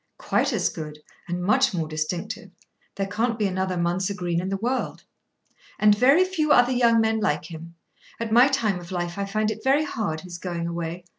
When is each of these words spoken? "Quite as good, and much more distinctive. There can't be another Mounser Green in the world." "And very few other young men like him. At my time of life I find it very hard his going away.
"Quite 0.17 0.51
as 0.51 0.69
good, 0.69 0.97
and 1.27 1.43
much 1.43 1.75
more 1.75 1.87
distinctive. 1.87 2.49
There 2.95 3.05
can't 3.05 3.37
be 3.37 3.45
another 3.45 3.77
Mounser 3.77 4.15
Green 4.15 4.41
in 4.41 4.49
the 4.49 4.57
world." 4.57 5.03
"And 5.77 5.95
very 5.95 6.23
few 6.23 6.51
other 6.51 6.71
young 6.71 6.99
men 6.99 7.19
like 7.19 7.51
him. 7.51 7.75
At 8.19 8.31
my 8.31 8.47
time 8.47 8.79
of 8.79 8.91
life 8.91 9.19
I 9.19 9.25
find 9.25 9.51
it 9.51 9.63
very 9.63 9.83
hard 9.85 10.21
his 10.21 10.39
going 10.39 10.65
away. 10.67 11.05